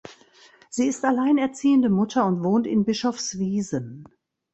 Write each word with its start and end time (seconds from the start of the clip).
Sie 0.71 0.87
ist 0.87 1.05
alleinerziehende 1.05 1.91
Mutter 1.91 2.25
und 2.25 2.43
wohnt 2.43 2.65
in 2.65 2.85
Bischofswiesen. 2.85 4.07